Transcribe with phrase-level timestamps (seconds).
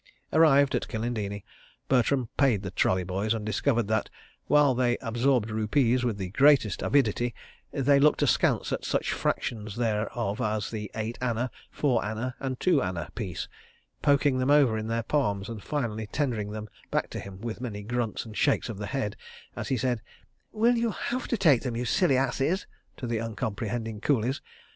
[0.33, 1.45] Arrived at Kilindini,
[1.87, 4.09] Bertram paid the trolley boys and discovered that,
[4.47, 7.35] while they absorbed rupees with the greatest avidity,
[7.71, 12.81] they looked askance at such fractions thereof as the eight anna, four anna, and two
[12.81, 13.47] anna piece,
[14.01, 17.83] poking them over in their palms and finally tendering them back to him with many
[17.83, 19.15] grunts and shakes of the head
[19.55, 20.01] as he said:
[20.51, 22.65] "Well, you'll have to take them, you silly asses,"
[22.97, 24.41] to the uncomprehending coolies.